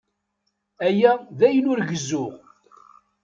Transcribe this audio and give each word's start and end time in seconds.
Aya 0.87 1.11
d 1.37 1.39
ayen 1.47 1.69
ur 1.71 1.79
gezzuɣ. 1.89 2.33